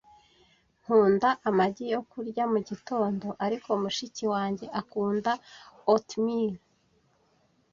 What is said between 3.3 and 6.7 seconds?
ariko mushiki wanjye akunda oatmeal.